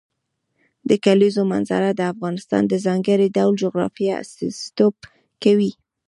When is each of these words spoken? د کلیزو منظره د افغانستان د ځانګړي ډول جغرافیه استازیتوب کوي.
د 0.89 0.91
کلیزو 1.05 1.41
منظره 1.53 1.89
د 1.95 2.01
افغانستان 2.13 2.63
د 2.67 2.73
ځانګړي 2.85 3.27
ډول 3.37 3.53
جغرافیه 3.63 4.13
استازیتوب 4.23 4.95
کوي. 5.43 5.71